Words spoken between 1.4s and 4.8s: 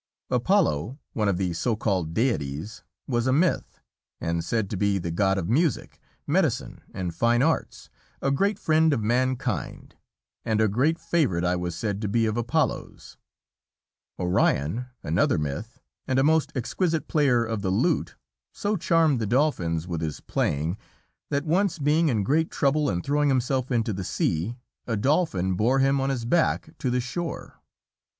so called deities, was a myth, and said to